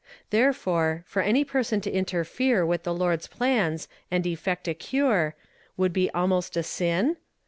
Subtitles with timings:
[0.31, 5.35] Therefore, for any person to interfere with the Lord's plans and effect a cure—
[5.77, 7.17] would be almost a sin?